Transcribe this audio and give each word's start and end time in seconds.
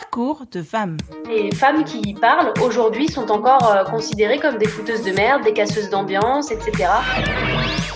Parcours 0.00 0.44
de 0.50 0.62
femmes. 0.62 0.96
Les 1.28 1.54
femmes 1.54 1.84
qui 1.84 1.98
y 1.98 2.14
parlent 2.14 2.54
aujourd'hui 2.62 3.08
sont 3.08 3.30
encore 3.30 3.70
euh, 3.70 3.84
considérées 3.84 4.38
comme 4.38 4.56
des 4.56 4.66
fouteuses 4.66 5.04
de 5.04 5.10
merde, 5.12 5.44
des 5.44 5.52
casseuses 5.52 5.90
d'ambiance, 5.90 6.50
etc. 6.50 6.88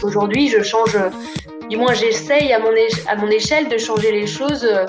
Aujourd'hui, 0.03 0.49
je 0.49 0.63
change, 0.63 0.99
du 1.71 1.79
moins 1.79 1.95
j'essaye 1.95 2.53
à 2.53 2.59
mon, 2.59 2.69
à 3.09 3.17
mon 3.17 3.29
échelle 3.29 3.69
de 3.69 3.79
changer 3.79 4.13
les 4.13 4.27
choses 4.27 4.65
euh, 4.65 4.85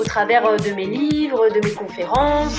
au 0.00 0.04
travers 0.04 0.46
euh, 0.46 0.56
de 0.56 0.70
mes 0.74 0.86
livres, 0.86 1.48
de 1.50 1.60
mes 1.62 1.74
conférences. 1.74 2.58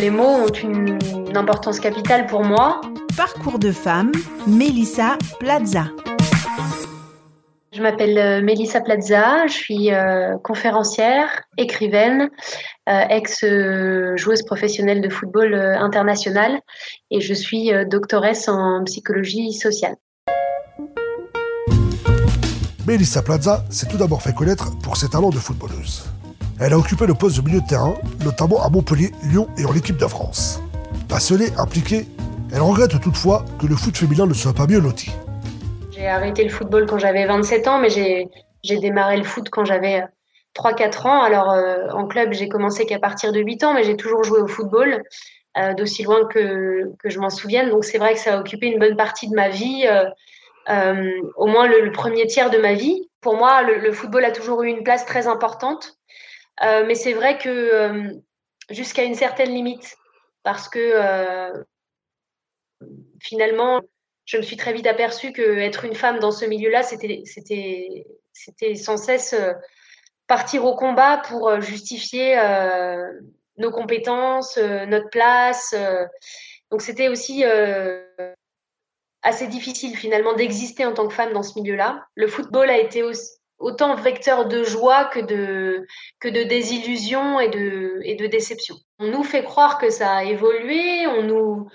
Les 0.00 0.10
mots 0.10 0.46
ont 0.46 0.52
une, 0.52 0.98
une 1.28 1.36
importance 1.36 1.80
capitale 1.80 2.26
pour 2.26 2.44
moi. 2.44 2.80
Parcours 3.14 3.58
de 3.58 3.72
femmes, 3.72 4.12
Mélissa 4.46 5.18
Plaza. 5.38 5.84
Je 7.80 7.82
m'appelle 7.82 8.18
euh, 8.18 8.42
Mélissa 8.42 8.82
Plaza, 8.82 9.46
je 9.46 9.54
suis 9.54 9.90
euh, 9.90 10.36
conférencière, 10.44 11.44
écrivaine, 11.56 12.28
euh, 12.90 13.00
ex-joueuse 13.08 14.42
professionnelle 14.42 15.00
de 15.00 15.08
football 15.08 15.54
international 15.54 16.60
et 17.10 17.22
je 17.22 17.32
suis 17.32 17.70
doctoresse 17.90 18.50
en 18.50 18.84
psychologie 18.84 19.54
sociale. 19.54 19.96
Mélissa 22.86 23.22
Plaza 23.22 23.64
s'est 23.70 23.86
tout 23.86 23.96
d'abord 23.96 24.20
fait 24.20 24.34
connaître 24.34 24.78
pour 24.80 24.98
ses 24.98 25.08
talents 25.08 25.30
de 25.30 25.38
footballeuse. 25.38 26.04
Elle 26.60 26.74
a 26.74 26.78
occupé 26.78 27.06
le 27.06 27.14
poste 27.14 27.38
de 27.38 27.48
milieu 27.48 27.62
de 27.62 27.66
terrain, 27.66 27.94
notamment 28.22 28.62
à 28.62 28.68
Montpellier, 28.68 29.10
Lyon 29.30 29.48
et 29.56 29.64
en 29.64 29.74
équipe 29.74 29.96
de 29.96 30.06
France. 30.06 30.60
Passionnée, 31.08 31.48
impliquée, 31.56 32.06
elle 32.52 32.60
regrette 32.60 33.00
toutefois 33.00 33.46
que 33.58 33.66
le 33.66 33.74
foot 33.74 33.96
féminin 33.96 34.26
ne 34.26 34.34
soit 34.34 34.52
pas 34.52 34.66
mieux 34.66 34.80
loti. 34.80 35.12
J'ai 36.00 36.08
arrêté 36.08 36.44
le 36.44 36.48
football 36.48 36.86
quand 36.86 36.96
j'avais 36.96 37.26
27 37.26 37.68
ans, 37.68 37.78
mais 37.78 37.90
j'ai 37.90 38.78
démarré 38.78 39.18
le 39.18 39.22
foot 39.22 39.50
quand 39.50 39.66
j'avais 39.66 40.02
3-4 40.54 41.06
ans. 41.06 41.22
Alors, 41.22 41.50
euh, 41.50 41.88
en 41.90 42.06
club, 42.06 42.32
j'ai 42.32 42.48
commencé 42.48 42.86
qu'à 42.86 42.98
partir 42.98 43.32
de 43.32 43.40
8 43.40 43.64
ans, 43.64 43.74
mais 43.74 43.84
j'ai 43.84 43.98
toujours 43.98 44.24
joué 44.24 44.40
au 44.40 44.46
football, 44.46 45.02
euh, 45.58 45.74
d'aussi 45.74 46.02
loin 46.02 46.26
que, 46.26 46.90
je 47.04 47.20
m'en 47.20 47.28
souvienne. 47.28 47.68
Donc, 47.68 47.84
c'est 47.84 47.98
vrai 47.98 48.14
que 48.14 48.18
ça 48.18 48.38
a 48.38 48.40
occupé 48.40 48.68
une 48.68 48.78
bonne 48.78 48.96
partie 48.96 49.28
de 49.28 49.34
ma 49.34 49.50
vie, 49.50 49.86
euh, 50.70 51.20
au 51.36 51.46
moins 51.46 51.68
le, 51.68 51.92
premier 51.92 52.26
tiers 52.26 52.48
de 52.48 52.56
ma 52.56 52.72
vie. 52.72 53.10
Pour 53.20 53.36
moi, 53.36 53.60
le, 53.60 53.92
football 53.92 54.24
a 54.24 54.30
toujours 54.30 54.62
eu 54.62 54.68
une 54.68 54.82
place 54.82 55.04
très 55.04 55.26
importante. 55.26 55.98
mais 56.62 56.94
c'est 56.94 57.12
vrai 57.12 57.36
que 57.36 58.18
jusqu'à 58.70 59.04
une 59.04 59.14
certaine 59.14 59.50
limite, 59.50 59.98
parce 60.44 60.66
que 60.66 60.94
finalement, 63.20 63.82
je 64.30 64.36
me 64.36 64.42
suis 64.42 64.56
très 64.56 64.72
vite 64.72 64.86
aperçue 64.86 65.32
que 65.32 65.58
être 65.58 65.84
une 65.84 65.96
femme 65.96 66.20
dans 66.20 66.30
ce 66.30 66.44
milieu-là, 66.44 66.84
c'était, 66.84 67.24
sans 68.76 68.96
cesse 68.96 69.32
euh, 69.32 69.52
partir 70.28 70.64
au 70.64 70.76
combat 70.76 71.20
pour 71.26 71.48
euh, 71.48 71.60
justifier 71.60 72.38
euh, 72.38 73.10
nos 73.56 73.72
compétences, 73.72 74.56
notre 74.56 75.10
place. 75.10 75.74
donc 76.70 76.80
c'était 76.80 77.08
aussi 77.08 77.44
assez 79.22 79.48
difficile 79.48 79.96
finalement 79.96 80.32
d'exister 80.32 80.86
en 80.86 80.94
tant 80.94 81.08
que 81.08 81.12
femme 81.12 81.34
dans 81.34 81.42
ce 81.42 81.58
milieu-là. 81.58 82.06
Le 82.14 82.26
football 82.26 82.70
a 82.70 82.78
été 82.78 83.02
autant 83.58 83.96
vecteur 83.96 84.46
de 84.46 84.62
joie 84.62 85.06
que 85.06 85.20
de, 85.20 85.86
que 86.20 86.28
de 86.28 86.44
désillusion 86.44 87.38
et 87.38 87.48
de, 87.48 88.00
et 88.04 88.14
de 88.14 88.26
déception. 88.26 88.76
On 88.98 89.08
nous 89.08 89.24
fait 89.24 89.44
croire 89.44 89.76
que 89.76 89.90
ça 89.90 90.14
a 90.14 90.24
évolué, 90.24 91.06
on 91.06 91.22
nous, 91.24 91.68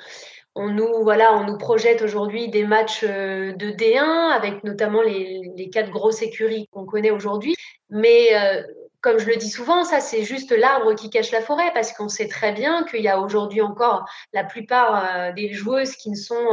on 0.55 0.69
nous 0.69 1.03
voilà, 1.03 1.35
on 1.35 1.43
nous 1.45 1.57
projette 1.57 2.01
aujourd'hui 2.01 2.47
des 2.47 2.63
matchs 2.63 3.03
euh, 3.03 3.51
de 3.53 3.67
D1 3.67 4.31
avec 4.31 4.63
notamment 4.63 5.01
les, 5.01 5.69
quatre 5.71 5.91
grosses 5.91 6.21
écuries 6.21 6.67
qu'on 6.71 6.85
connaît 6.85 7.11
aujourd'hui. 7.11 7.55
Mais 7.89 8.29
euh, 8.33 8.63
comme 9.01 9.19
je 9.19 9.27
le 9.27 9.35
dis 9.35 9.49
souvent, 9.49 9.83
ça 9.83 9.99
c'est 9.99 10.23
juste 10.23 10.51
l'arbre 10.51 10.95
qui 10.95 11.09
cache 11.09 11.31
la 11.31 11.41
forêt 11.41 11.71
parce 11.73 11.91
qu'on 11.91 12.07
sait 12.07 12.29
très 12.29 12.53
bien 12.53 12.83
qu'il 12.85 13.01
y 13.01 13.09
a 13.09 13.19
aujourd'hui 13.19 13.61
encore 13.61 14.05
la 14.31 14.45
plupart 14.45 15.03
euh, 15.05 15.33
des 15.33 15.53
joueuses 15.53 15.95
qui 15.97 16.09
ne 16.09 16.15
sont 16.15 16.47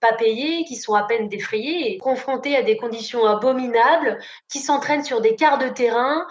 pas 0.00 0.12
payées, 0.12 0.64
qui 0.64 0.76
sont 0.76 0.94
à 0.94 1.02
peine 1.02 1.28
défrayées 1.28 1.92
et 1.92 1.98
confrontées 1.98 2.56
à 2.56 2.62
des 2.62 2.76
conditions 2.76 3.26
abominables, 3.26 4.18
qui 4.48 4.60
s'entraînent 4.60 5.04
sur 5.04 5.20
des 5.20 5.34
quarts 5.34 5.58
de 5.58 5.68
terrain, 5.68 6.26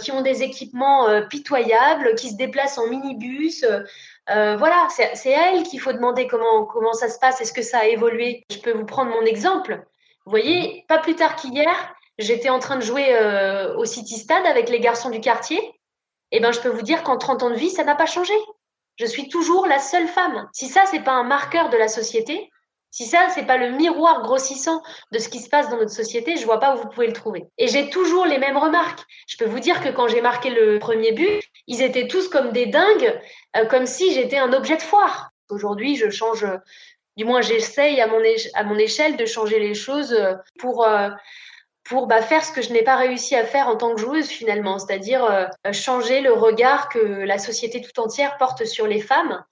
qui 0.00 0.10
ont 0.10 0.22
des 0.22 0.42
équipements 0.42 1.06
pitoyables, 1.30 2.14
qui 2.16 2.30
se 2.30 2.36
déplacent 2.36 2.78
en 2.78 2.88
minibus. 2.88 3.64
Euh, 4.30 4.56
voilà, 4.56 4.88
c'est 4.90 5.34
à 5.34 5.52
elle 5.52 5.64
qu'il 5.64 5.80
faut 5.80 5.92
demander 5.92 6.26
comment, 6.26 6.64
comment 6.64 6.94
ça 6.94 7.08
se 7.08 7.18
passe, 7.18 7.40
est-ce 7.40 7.52
que 7.52 7.62
ça 7.62 7.80
a 7.80 7.86
évolué? 7.86 8.44
Je 8.50 8.58
peux 8.58 8.72
vous 8.72 8.86
prendre 8.86 9.10
mon 9.10 9.26
exemple. 9.26 9.84
Vous 10.24 10.30
voyez, 10.30 10.84
pas 10.88 10.98
plus 10.98 11.14
tard 11.14 11.36
qu'hier, 11.36 11.94
j'étais 12.18 12.48
en 12.48 12.58
train 12.58 12.76
de 12.76 12.82
jouer 12.82 13.14
euh, 13.14 13.76
au 13.76 13.84
City 13.84 14.18
Stade 14.18 14.46
avec 14.46 14.70
les 14.70 14.80
garçons 14.80 15.10
du 15.10 15.20
quartier. 15.20 15.58
Et 16.30 16.38
eh 16.38 16.40
ben, 16.40 16.52
je 16.52 16.60
peux 16.60 16.70
vous 16.70 16.82
dire 16.82 17.02
qu'en 17.02 17.18
30 17.18 17.42
ans 17.42 17.50
de 17.50 17.56
vie, 17.56 17.70
ça 17.70 17.84
n'a 17.84 17.94
pas 17.94 18.06
changé. 18.06 18.34
Je 18.96 19.06
suis 19.06 19.28
toujours 19.28 19.66
la 19.66 19.78
seule 19.78 20.08
femme. 20.08 20.48
Si 20.52 20.66
ça, 20.66 20.84
c'est 20.86 21.04
pas 21.04 21.12
un 21.12 21.24
marqueur 21.24 21.68
de 21.68 21.76
la 21.76 21.88
société, 21.88 22.50
si 22.94 23.06
ça, 23.06 23.26
c'est 23.34 23.44
pas 23.44 23.56
le 23.56 23.72
miroir 23.72 24.22
grossissant 24.22 24.80
de 25.10 25.18
ce 25.18 25.28
qui 25.28 25.40
se 25.40 25.48
passe 25.48 25.68
dans 25.68 25.78
notre 25.78 25.90
société, 25.90 26.36
je 26.36 26.44
vois 26.44 26.60
pas 26.60 26.76
où 26.76 26.78
vous 26.78 26.88
pouvez 26.88 27.08
le 27.08 27.12
trouver. 27.12 27.44
Et 27.58 27.66
j'ai 27.66 27.90
toujours 27.90 28.24
les 28.24 28.38
mêmes 28.38 28.56
remarques. 28.56 29.00
Je 29.26 29.36
peux 29.36 29.46
vous 29.46 29.58
dire 29.58 29.82
que 29.82 29.88
quand 29.88 30.06
j'ai 30.06 30.20
marqué 30.20 30.48
le 30.48 30.78
premier 30.78 31.10
but, 31.10 31.42
ils 31.66 31.82
étaient 31.82 32.06
tous 32.06 32.28
comme 32.28 32.52
des 32.52 32.66
dingues, 32.66 33.20
euh, 33.56 33.66
comme 33.66 33.86
si 33.86 34.14
j'étais 34.14 34.38
un 34.38 34.52
objet 34.52 34.76
de 34.76 34.82
foire. 34.82 35.32
Aujourd'hui, 35.50 35.96
je 35.96 36.08
change, 36.08 36.46
du 37.16 37.24
moins 37.24 37.40
j'essaye 37.40 38.00
à 38.00 38.06
mon, 38.06 38.22
à 38.54 38.62
mon 38.62 38.78
échelle 38.78 39.16
de 39.16 39.26
changer 39.26 39.58
les 39.58 39.74
choses 39.74 40.12
euh, 40.12 40.34
pour, 40.60 40.86
euh, 40.86 41.10
pour 41.82 42.06
bah, 42.06 42.22
faire 42.22 42.44
ce 42.44 42.52
que 42.52 42.62
je 42.62 42.72
n'ai 42.72 42.84
pas 42.84 42.94
réussi 42.94 43.34
à 43.34 43.44
faire 43.44 43.66
en 43.66 43.74
tant 43.74 43.92
que 43.96 44.00
joueuse 44.00 44.28
finalement, 44.28 44.78
c'est-à-dire 44.78 45.48
changer 45.72 46.20
le 46.20 46.32
regard 46.32 46.88
que 46.88 47.00
la 47.00 47.38
société 47.38 47.82
tout 47.82 48.00
entière 48.00 48.38
porte 48.38 48.64
sur 48.66 48.86
les 48.86 49.00
femmes 49.00 49.44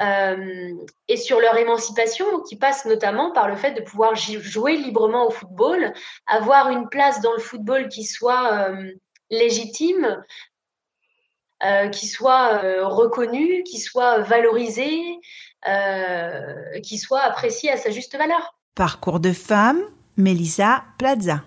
euh, 0.00 0.74
et 1.08 1.16
sur 1.16 1.40
leur 1.40 1.56
émancipation 1.56 2.40
qui 2.42 2.56
passe 2.56 2.84
notamment 2.84 3.32
par 3.32 3.48
le 3.48 3.56
fait 3.56 3.72
de 3.72 3.80
pouvoir 3.80 4.14
jouer 4.14 4.76
librement 4.76 5.26
au 5.26 5.30
football, 5.30 5.92
avoir 6.26 6.70
une 6.70 6.88
place 6.88 7.20
dans 7.20 7.32
le 7.32 7.40
football 7.40 7.88
qui 7.88 8.04
soit 8.04 8.52
euh, 8.52 8.92
légitime, 9.30 10.22
euh, 11.64 11.88
qui 11.88 12.06
soit 12.06 12.60
reconnue, 12.84 13.64
qui 13.64 13.80
soit 13.80 14.20
valorisée, 14.20 15.02
qui 16.84 16.98
soit 16.98 17.20
appréciée 17.20 17.72
à 17.72 17.76
sa 17.76 17.90
juste 17.90 18.16
valeur. 18.16 18.54
Parcours 18.76 19.18
de 19.18 19.32
femme, 19.32 19.80
Melissa 20.16 20.84
Plaza. 20.98 21.42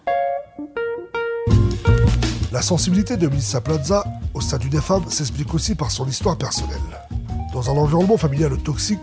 La 2.52 2.62
sensibilité 2.62 3.16
de 3.16 3.28
Melissa 3.28 3.62
Plaza 3.62 4.04
au 4.34 4.42
statut 4.42 4.68
des 4.68 4.82
femmes 4.82 5.10
s'explique 5.10 5.54
aussi 5.54 5.74
par 5.74 5.90
son 5.90 6.06
histoire 6.06 6.38
personnelle. 6.38 7.21
Dans 7.62 7.70
un 7.70 7.78
environnement 7.78 8.18
familial 8.18 8.58
toxique, 8.58 9.00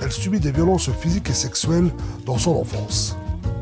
elle 0.00 0.12
subit 0.12 0.38
des 0.38 0.52
violences 0.52 0.88
physiques 0.88 1.30
et 1.30 1.32
sexuelles 1.32 1.90
dans 2.24 2.38
son 2.38 2.54
enfance. 2.54 3.16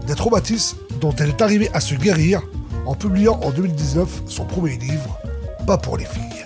Des 0.06 0.14
traumatismes 0.14 0.76
dont 1.00 1.12
elle 1.12 1.30
est 1.30 1.40
arrivée 1.40 1.70
à 1.72 1.80
se 1.80 1.94
guérir 1.94 2.42
en 2.84 2.94
publiant 2.94 3.40
en 3.42 3.50
2019 3.50 4.24
son 4.26 4.44
premier 4.44 4.76
livre, 4.76 5.18
Pas 5.66 5.78
pour 5.78 5.96
les 5.96 6.04
filles. 6.04 6.44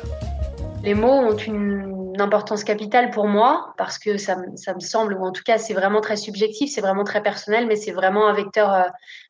Les 0.85 0.95
mots 0.95 1.09
ont 1.09 1.37
une 1.37 2.15
importance 2.21 2.63
capitale 2.63 3.11
pour 3.11 3.27
moi 3.27 3.75
parce 3.77 3.99
que 3.99 4.19
ça, 4.19 4.37
me 4.37 4.81
semble, 4.81 5.15
ou 5.15 5.25
en 5.25 5.33
tout 5.33 5.43
cas 5.43 5.59
c'est 5.59 5.75
vraiment 5.75 6.01
très 6.01 6.17
subjectif, 6.17 6.71
c'est 6.73 6.81
vraiment 6.81 7.03
très 7.03 7.25
personnel, 7.25 7.67
mais 7.67 7.75
c'est 7.75 7.91
vraiment 7.91 8.29
un 8.29 8.35
vecteur 8.35 8.73
euh, 8.73 8.83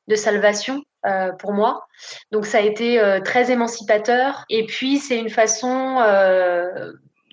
de 0.06 0.16
salvation 0.16 0.82
euh, 1.06 1.32
pour 1.32 1.54
moi. 1.54 1.87
Donc 2.31 2.44
ça 2.44 2.59
a 2.59 2.60
été 2.60 3.00
euh, 3.00 3.21
très 3.21 3.50
émancipateur. 3.50 4.44
Et 4.50 4.66
puis 4.66 4.98
c'est 4.98 5.19
une 5.19 5.31
façon 5.31 5.97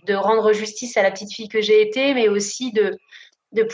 de 0.07 0.13
rendre 0.13 0.53
justice 0.53 0.97
à 0.97 1.03
la 1.03 1.11
petite 1.11 1.33
fille 1.33 1.49
que 1.49 1.61
j'ai 1.61 1.81
été, 1.81 2.13
mais 2.13 2.29
aussi 2.29 2.71
de, 2.71 2.97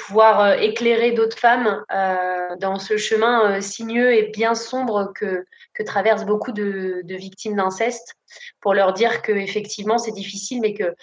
pouvoir 0.05 0.39
euh, 0.39 0.53
éclairer 0.55 1.11
d'autres 1.11 1.37
femmes 1.37 1.83
euh, 1.93 2.55
dans 2.57 2.79
ce 2.79 2.95
chemin 2.95 3.51
euh, 3.51 3.61
sinueux 3.61 4.13
et 4.13 4.29
bien 4.29 4.55
sombre 4.55 5.11
que, 5.13 5.45
traversent 5.85 6.25
beaucoup 6.25 6.51
de, 6.51 7.03
victimes 7.07 7.55
d'inceste, 7.55 8.15
pour 8.61 8.73
leur 8.73 8.93
dire 8.93 9.21
que 9.21 9.33
effectivement 9.33 9.97
c'est 9.97 10.11
difficile, 10.11 10.61
mais 10.61 10.73
que 10.73 10.93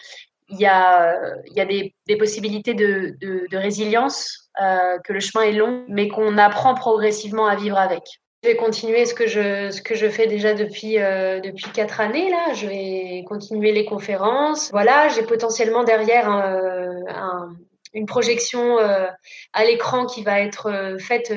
il 0.49 0.59
y 0.59 0.67
a, 0.67 1.15
des, 1.55 2.17
possibilités 2.19 2.75
de 2.75 3.57
résilience, 3.57 4.51
que 4.59 5.13
le 5.13 5.21
chemin 5.21 5.45
est 5.45 5.53
long, 5.53 5.85
mais 5.87 6.09
qu'on 6.09 6.39
apprend 6.39 6.75
progressivement 6.75 7.47
à 7.47 7.55
vivre 7.55 7.79
avec. 7.79 8.03
Je 8.43 8.49
vais 8.49 8.57
continuer 8.57 9.05
ce 9.05 9.13
que 9.13 9.27
je, 9.27 9.71
ce 9.71 9.83
que 9.83 9.95
je 9.95 10.09
fais 10.09 10.27
déjà 10.27 10.55
depuis, 10.55 10.99
euh, 10.99 11.41
depuis 11.41 11.71
quatre 11.73 12.01
années. 12.01 12.31
Là. 12.31 12.55
Je 12.55 12.67
vais 12.67 13.25
continuer 13.29 13.71
les 13.73 13.85
conférences. 13.85 14.71
Voilà, 14.71 15.11
j'ai 15.11 15.23
potentiellement 15.23 15.85
derrière 15.85 16.31
un, 16.31 17.55
une 17.93 18.07
projection 18.07 18.79
euh, 18.79 19.09
à 19.53 19.65
l'écran 19.65 20.07
qui 20.07 20.23
va 20.23 20.41
être 20.41 20.71
euh, 20.71 20.99
faite, 20.99 21.35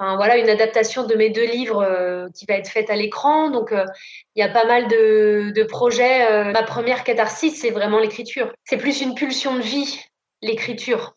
voilà, 0.00 0.38
une 0.38 0.48
adaptation 0.48 1.06
de 1.06 1.14
mes 1.14 1.30
deux 1.30 1.46
livres 1.46 2.28
qui 2.34 2.46
va 2.46 2.54
être 2.54 2.68
faite 2.68 2.90
à 2.90 2.96
l'écran. 2.96 3.50
Donc, 3.50 3.70
il 3.72 4.40
y 4.40 4.42
a 4.42 4.48
pas 4.48 4.64
mal 4.64 4.88
de, 4.88 5.52
de 5.54 5.62
projets. 5.62 6.52
ma 6.52 6.64
première 6.64 7.04
catharsis, 7.04 7.60
c'est 7.60 7.70
vraiment 7.70 8.00
l'écriture. 8.00 8.52
C'est 8.64 8.76
plus 8.76 9.00
une 9.02 9.14
pulsion 9.14 9.54
de 9.54 9.62
vie, 9.62 10.00
l'écriture, 10.42 11.16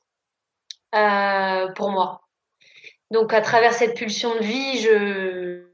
pour 0.91 1.89
moi. 1.89 2.20
Donc, 3.11 3.33
à 3.33 3.41
travers 3.41 3.73
cette 3.73 3.95
pulsion 3.95 4.33
de 4.35 4.41
vie, 4.41 4.79
je, 4.79 5.67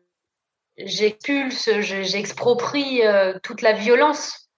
j'expulse, 0.78 1.70
j'exproprie 1.80 3.06
euh, 3.06 3.40
toute 3.44 3.62
la 3.62 3.74
violence 3.74 4.50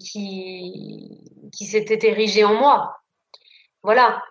qui, 0.00 1.24
qui 1.52 1.64
s'était 1.64 2.08
érigé 2.08 2.44
en 2.44 2.54
moi. 2.54 2.96
Voilà. 3.82 4.22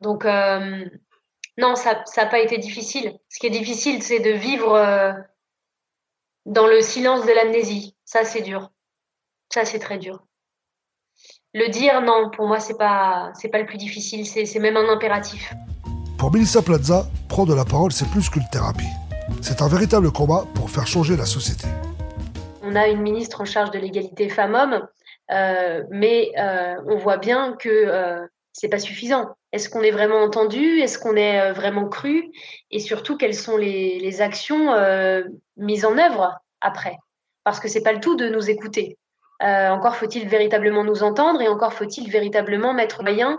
Donc, 0.00 0.24
non, 0.24 1.74
ça 1.74 2.04
n'a 2.16 2.26
pas 2.26 2.38
été 2.38 2.58
difficile. 2.58 3.18
Ce 3.28 3.38
qui 3.38 3.46
est 3.46 3.50
difficile, 3.50 4.02
c'est 4.02 4.20
de 4.20 4.30
vivre 4.30 4.76
dans 6.46 6.66
le 6.66 6.80
silence 6.80 7.26
de 7.26 7.32
l'amnésie. 7.32 7.96
Ça, 8.04 8.24
c'est 8.24 8.42
dur. 8.42 8.70
Ça, 9.52 9.64
c'est 9.64 9.78
très 9.78 9.98
dur. 9.98 10.24
Le 11.54 11.68
dire, 11.68 12.00
non, 12.02 12.30
pour 12.30 12.46
moi, 12.46 12.60
c'est 12.60 12.78
pas, 12.78 13.32
pas 13.50 13.58
le 13.58 13.66
plus 13.66 13.78
difficile. 13.78 14.26
C'est 14.26 14.58
même 14.60 14.76
un 14.76 14.88
impératif. 14.88 15.52
Pour 16.20 16.30
Melissa 16.30 16.60
Plaza, 16.60 17.06
prendre 17.30 17.56
la 17.56 17.64
parole, 17.64 17.92
c'est 17.92 18.06
plus 18.10 18.28
qu'une 18.28 18.46
thérapie. 18.52 18.90
C'est 19.40 19.62
un 19.62 19.68
véritable 19.68 20.12
combat 20.12 20.44
pour 20.54 20.68
faire 20.68 20.86
changer 20.86 21.16
la 21.16 21.24
société. 21.24 21.66
On 22.62 22.76
a 22.76 22.88
une 22.88 23.00
ministre 23.00 23.40
en 23.40 23.46
charge 23.46 23.70
de 23.70 23.78
l'égalité 23.78 24.28
femmes-hommes, 24.28 24.86
euh, 25.32 25.82
mais 25.88 26.30
euh, 26.36 26.74
on 26.86 26.98
voit 26.98 27.16
bien 27.16 27.56
que 27.58 27.70
euh, 27.70 28.26
c'est 28.52 28.68
pas 28.68 28.78
suffisant. 28.78 29.30
Est-ce 29.52 29.70
qu'on 29.70 29.80
est 29.80 29.92
vraiment 29.92 30.18
entendu? 30.22 30.80
Est-ce 30.80 30.98
qu'on 30.98 31.16
est 31.16 31.40
euh, 31.40 31.52
vraiment 31.54 31.88
cru? 31.88 32.30
Et 32.70 32.80
surtout, 32.80 33.16
quelles 33.16 33.34
sont 33.34 33.56
les, 33.56 34.20
actions 34.20 34.74
euh, 34.74 35.22
mises 35.56 35.86
en 35.86 35.96
œuvre 35.96 36.38
après? 36.60 36.98
Parce 37.44 37.60
que 37.60 37.68
c'est 37.68 37.82
pas 37.82 37.94
le 37.94 38.00
tout 38.00 38.16
de 38.16 38.28
nous 38.28 38.50
écouter. 38.50 38.98
Encore 39.40 39.96
faut-il 39.96 40.28
véritablement 40.28 40.84
nous 40.84 41.02
entendre 41.02 41.40
et 41.40 41.48
encore 41.48 41.72
faut-il 41.72 42.10
véritablement 42.10 42.74
mettre 42.74 43.02
moyens 43.02 43.38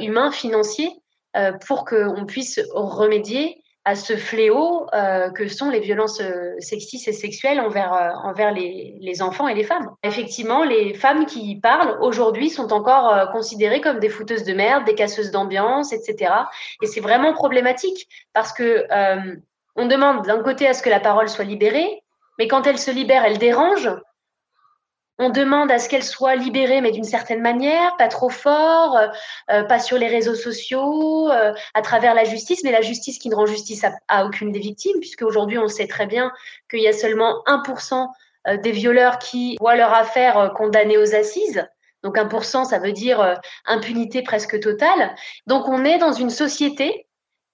humains, 0.00 0.30
financiers, 0.30 1.01
pour 1.66 1.84
qu'on 1.84 2.26
puisse 2.26 2.60
remédier 2.72 3.62
à 3.84 3.96
ce 3.96 4.16
fléau 4.16 4.86
euh, 4.94 5.30
que 5.30 5.48
sont 5.48 5.68
les 5.68 5.80
violences 5.80 6.20
euh, 6.20 6.54
sexistes 6.60 7.08
et 7.08 7.12
sexuelles 7.12 7.60
envers, 7.60 7.92
euh, 7.92 8.10
envers 8.22 8.52
les, 8.52 8.96
les, 9.00 9.22
enfants 9.22 9.48
et 9.48 9.54
les 9.54 9.64
femmes. 9.64 9.90
Effectivement, 10.04 10.62
les 10.62 10.94
femmes 10.94 11.26
qui 11.26 11.56
parlent 11.56 11.98
aujourd'hui 12.00 12.48
sont 12.48 12.72
encore 12.72 13.30
considérées 13.32 13.80
comme 13.80 13.98
des 13.98 14.08
fouteuses 14.08 14.44
de 14.44 14.52
merde, 14.52 14.84
des 14.84 14.94
casseuses 14.94 15.32
d'ambiance, 15.32 15.92
etc. 15.92 16.32
Et 16.80 16.86
c'est 16.86 17.00
vraiment 17.00 17.32
problématique 17.32 18.08
parce 18.32 18.52
que 18.52 18.86
on 19.74 19.86
demande 19.86 20.24
d'un 20.26 20.42
côté 20.42 20.68
à 20.68 20.74
ce 20.74 20.82
que 20.82 20.90
la 20.90 21.00
parole 21.00 21.28
soit 21.28 21.44
libérée, 21.44 22.02
mais 22.38 22.46
quand 22.46 22.66
elle 22.66 22.78
se 22.78 22.90
libère, 22.90 23.24
elle 23.24 23.38
dérange, 23.38 23.88
on 25.18 25.30
demande 25.30 25.70
à 25.70 25.78
ce 25.78 25.88
qu'elle 25.88 26.02
soit 26.02 26.36
libérée, 26.36 26.80
mais 26.80 26.90
d'une 26.90 27.04
certaine 27.04 27.40
manière, 27.40 27.96
pas 27.96 28.08
trop 28.08 28.30
fort, 28.30 28.96
euh, 28.96 29.08
euh, 29.50 29.62
pas 29.64 29.78
sur 29.78 29.98
les 29.98 30.08
réseaux 30.08 30.34
sociaux, 30.34 31.30
euh, 31.30 31.52
à 31.74 31.82
travers 31.82 32.14
la 32.14 32.24
justice, 32.24 32.64
mais 32.64 32.72
la 32.72 32.80
justice 32.80 33.18
qui 33.18 33.28
ne 33.28 33.34
rend 33.34 33.46
justice 33.46 33.84
à, 34.08 34.26
aucune 34.26 34.52
des 34.52 34.58
victimes, 34.58 34.98
puisque 35.00 35.22
aujourd'hui 35.22 35.58
on 35.58 35.68
sait 35.68 35.86
très 35.86 36.06
bien 36.06 36.32
qu'il 36.70 36.80
y 36.80 36.88
a 36.88 36.92
seulement 36.92 37.42
1% 37.46 38.08
des 38.60 38.72
violeurs 38.72 39.20
qui 39.20 39.56
voient 39.60 39.76
leur 39.76 39.94
affaire 39.94 40.52
condamnée 40.56 40.98
aux 40.98 41.14
assises. 41.14 41.64
Donc 42.02 42.16
1%, 42.16 42.64
ça 42.64 42.80
veut 42.80 42.90
dire 42.90 43.40
impunité 43.66 44.22
presque 44.22 44.58
totale. 44.58 45.14
Donc 45.46 45.68
on 45.68 45.84
est 45.84 45.98
dans 45.98 46.12
une 46.12 46.30
société 46.30 47.06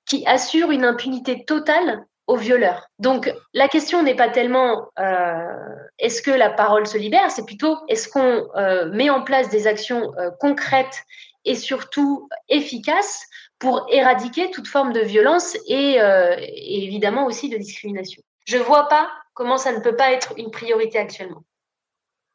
qui 0.07 0.27
assure 0.27 0.71
une 0.71 0.87
impunité 0.87 1.45
totale 1.45 2.07
aux 2.29 2.37
violeurs. 2.37 2.89
Donc 2.99 3.33
la 3.55 3.69
question 3.69 4.03
n'est 4.03 4.15
pas 4.15 4.29
tellement 4.29 4.91
euh, 4.99 5.75
est-ce 5.99 6.23
que 6.23 6.31
la 6.31 6.51
parole 6.51 6.87
se 6.87 6.99
libère, 6.99 7.31
c'est 7.31 7.47
plutôt 7.47 7.79
est-ce 7.89 8.09
qu'on 8.09 8.47
euh, 8.55 8.91
met 8.93 9.11
en 9.11 9.23
place 9.23 9.49
des 9.49 9.67
actions 9.67 10.13
euh, 10.19 10.31
concrètes 10.39 11.03
et 11.47 11.55
surtout 11.55 12.29
efficaces 12.49 13.25
pour 13.59 13.87
éradiquer 13.91 14.51
toute 14.51 14.69
forme 14.69 14.93
de 14.93 15.01
violence 15.01 15.57
et, 15.67 15.95
et 15.95 16.85
évidemment 16.85 17.27
aussi 17.27 17.49
de 17.49 17.57
discrimination? 17.57 18.23
Je 18.47 18.59
ne 18.59 18.63
vois 18.63 18.89
pas 18.89 19.11
comment 19.35 19.57
ça 19.57 19.73
ne 19.73 19.81
peut 19.81 19.97
pas 19.97 20.13
être 20.13 20.35
une 20.37 20.51
priorité 20.51 20.99
actuellement. 20.99 21.43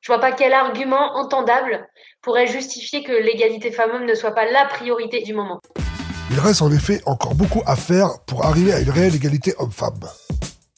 Je 0.02 0.12
ne 0.12 0.18
vois 0.18 0.22
pas 0.22 0.36
quel 0.36 0.52
argument 0.52 1.16
entendable 1.16 1.88
pourrait 2.22 2.48
justifier 2.48 3.04
que 3.04 3.14
l'égalité 3.14 3.72
femmes-hommes 3.72 4.06
ne 4.06 4.16
soit 4.16 4.34
pas 4.34 4.52
la 4.52 4.66
priorité 4.66 5.22
du 5.22 5.34
moment. 5.34 5.62
Il 6.34 6.40
reste 6.40 6.64
en 6.64 6.72
effet 6.72 7.00
encore 7.06 7.36
beaucoup 7.36 7.62
à 7.68 7.76
faire 7.76 8.10
pour 8.26 8.44
arriver 8.44 8.74
à 8.74 8.80
une 8.80 8.90
réelle 8.90 9.14
égalité 9.14 9.54
homme-femme. 9.60 10.00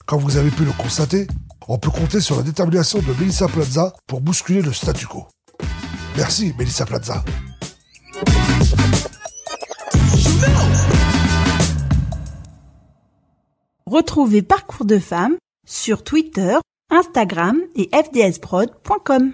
Comme 0.06 0.19
vous 0.19 0.36
avez 0.36 0.50
pu 0.50 0.66
le 0.66 0.74
constater, 0.74 1.28
on 1.69 1.78
peut 1.78 1.92
compter 1.92 2.19
sur 2.19 2.36
la 2.36 2.44
détermination 2.44 3.00
de 3.00 3.13
Melissa 3.18 3.48
Plaza 3.48 3.94
pour 4.06 4.19
bousculer 4.19 4.62
le 4.62 4.74
statu 4.74 5.07
quo. 5.07 5.28
Merci 6.18 6.54
Melissa 6.60 6.86
Plaza. 6.86 7.24
Retrouvez 13.86 14.42
Parcours 14.42 14.86
de 14.86 15.00
femmes 15.00 15.38
sur 15.66 16.04
Twitter, 16.04 16.58
Instagram 16.92 17.56
et 17.78 17.90
fdsprod.com. 17.94 19.31